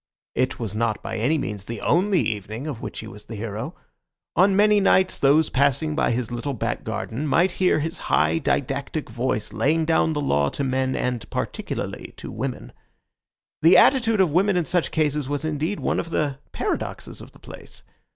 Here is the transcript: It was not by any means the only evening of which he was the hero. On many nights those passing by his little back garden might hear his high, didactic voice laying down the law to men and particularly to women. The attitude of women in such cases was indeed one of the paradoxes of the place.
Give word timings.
It 0.33 0.57
was 0.57 0.73
not 0.73 1.03
by 1.03 1.17
any 1.17 1.37
means 1.37 1.65
the 1.65 1.79
only 1.79 2.21
evening 2.21 2.65
of 2.65 2.81
which 2.81 3.01
he 3.01 3.07
was 3.07 3.25
the 3.25 3.35
hero. 3.35 3.75
On 4.35 4.55
many 4.55 4.79
nights 4.79 5.19
those 5.19 5.51
passing 5.51 5.93
by 5.95 6.09
his 6.09 6.31
little 6.31 6.55
back 6.55 6.83
garden 6.83 7.27
might 7.27 7.51
hear 7.61 7.79
his 7.81 7.99
high, 8.09 8.39
didactic 8.39 9.11
voice 9.11 9.53
laying 9.53 9.85
down 9.85 10.13
the 10.13 10.19
law 10.19 10.49
to 10.49 10.63
men 10.63 10.95
and 10.95 11.29
particularly 11.29 12.15
to 12.17 12.31
women. 12.31 12.73
The 13.61 13.77
attitude 13.77 14.21
of 14.21 14.31
women 14.31 14.57
in 14.57 14.65
such 14.65 14.89
cases 14.89 15.29
was 15.29 15.45
indeed 15.45 15.79
one 15.79 15.99
of 15.99 16.09
the 16.09 16.39
paradoxes 16.51 17.21
of 17.21 17.31
the 17.31 17.37
place. 17.37 17.83